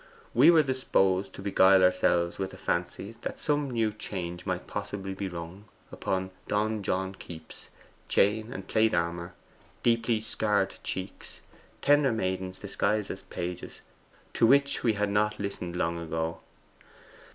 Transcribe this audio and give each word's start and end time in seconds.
We 0.33 0.49
were 0.49 0.63
disposed 0.63 1.31
to 1.33 1.43
beguile 1.43 1.83
ourselves 1.83 2.39
with 2.39 2.49
the 2.49 2.57
fancy 2.57 3.11
that 3.21 3.39
some 3.39 3.69
new 3.69 3.93
change 3.93 4.47
might 4.47 4.65
possibly 4.65 5.13
be 5.13 5.27
rung 5.27 5.65
upon 5.91 6.31
donjon 6.47 7.13
keeps, 7.19 7.69
chain 8.09 8.51
and 8.51 8.67
plate 8.67 8.95
armour, 8.95 9.35
deeply 9.83 10.19
scarred 10.19 10.73
cheeks, 10.81 11.39
tender 11.83 12.11
maidens 12.11 12.57
disguised 12.57 13.11
as 13.11 13.21
pages, 13.21 13.81
to 14.33 14.47
which 14.47 14.81
we 14.81 14.93
had 14.93 15.11
not 15.11 15.39
listened 15.39 15.75
long 15.75 15.99
ago." 15.99 16.39